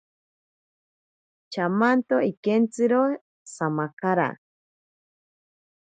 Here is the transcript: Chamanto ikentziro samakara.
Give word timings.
Chamanto 1.51 2.15
ikentziro 2.31 3.01
samakara. 3.53 4.29